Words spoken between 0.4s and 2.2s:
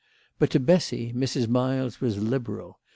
to Bessy Mrs. Miles was